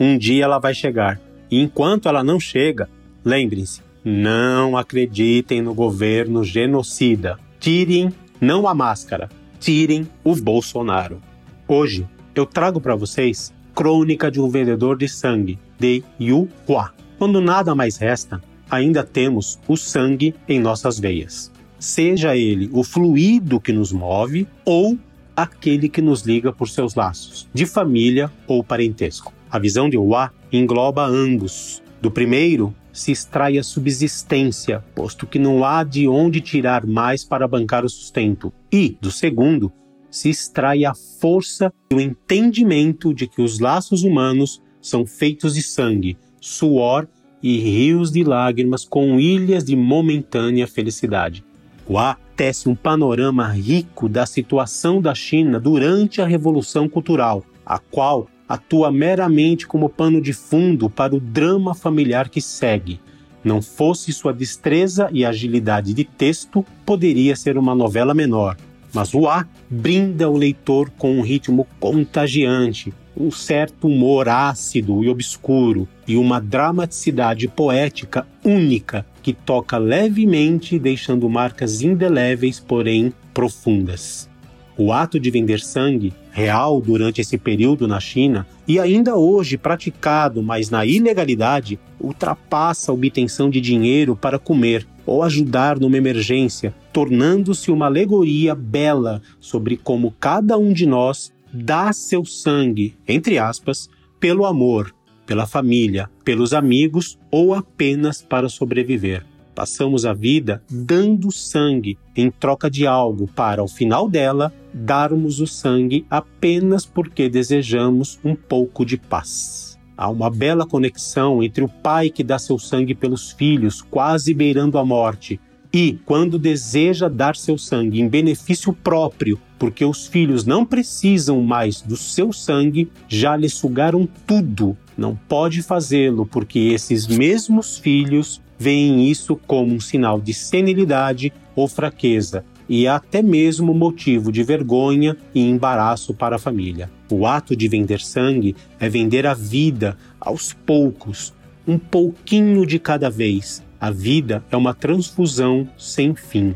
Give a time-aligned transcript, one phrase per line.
[0.00, 1.20] Um dia ela vai chegar.
[1.50, 2.88] E enquanto ela não chega,
[3.22, 7.38] lembrem-se, não acreditem no governo genocida.
[7.58, 11.20] Tirem não a máscara, tirem o Bolsonaro.
[11.68, 16.94] Hoje eu trago para vocês Crônica de um Vendedor de Sangue, de Yu Hua.
[17.18, 18.40] Quando nada mais resta,
[18.70, 21.52] ainda temos o sangue em nossas veias.
[21.80, 24.98] Seja ele o fluido que nos move ou
[25.34, 29.32] aquele que nos liga por seus laços, de família ou parentesco.
[29.50, 31.82] A visão de Hua engloba ambos.
[32.02, 37.48] Do primeiro, se extrai a subsistência, posto que não há de onde tirar mais para
[37.48, 38.52] bancar o sustento.
[38.70, 39.72] E, do segundo,
[40.10, 45.62] se extrai a força e o entendimento de que os laços humanos são feitos de
[45.62, 47.08] sangue, suor
[47.42, 51.42] e rios de lágrimas com ilhas de momentânea felicidade.
[51.90, 58.28] Hua tece um panorama rico da situação da China durante a Revolução Cultural, a qual
[58.48, 63.00] atua meramente como pano de fundo para o drama familiar que segue.
[63.42, 68.56] Não fosse sua destreza e agilidade de texto, poderia ser uma novela menor.
[68.92, 75.08] Mas o A brinda o leitor com um ritmo contagiante, um certo humor ácido e
[75.08, 84.28] obscuro e uma dramaticidade poética única que toca levemente, deixando marcas indeléveis, porém profundas.
[84.76, 90.42] O ato de vender sangue, real durante esse período na China e ainda hoje praticado,
[90.42, 97.70] mas na ilegalidade, ultrapassa a obtenção de dinheiro para comer ou ajudar numa emergência, tornando-se
[97.70, 103.88] uma alegoria bela sobre como cada um de nós dá seu sangue, entre aspas,
[104.20, 104.94] pelo amor,
[105.30, 109.24] pela família, pelos amigos ou apenas para sobreviver.
[109.54, 115.46] Passamos a vida dando sangue em troca de algo para, ao final dela, darmos o
[115.46, 119.78] sangue apenas porque desejamos um pouco de paz.
[119.96, 124.78] Há uma bela conexão entre o pai que dá seu sangue pelos filhos, quase beirando
[124.78, 125.38] a morte,
[125.72, 131.80] e, quando deseja dar seu sangue em benefício próprio, porque os filhos não precisam mais
[131.80, 134.76] do seu sangue, já lhe sugaram tudo.
[135.00, 141.66] Não pode fazê-lo porque esses mesmos filhos veem isso como um sinal de senilidade ou
[141.66, 146.90] fraqueza e até mesmo motivo de vergonha e embaraço para a família.
[147.10, 151.32] O ato de vender sangue é vender a vida aos poucos,
[151.66, 153.62] um pouquinho de cada vez.
[153.80, 156.54] A vida é uma transfusão sem fim.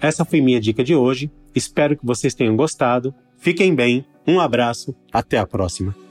[0.00, 1.30] Essa foi minha dica de hoje.
[1.54, 3.14] Espero que vocês tenham gostado.
[3.38, 6.05] Fiquem bem, um abraço, até a próxima.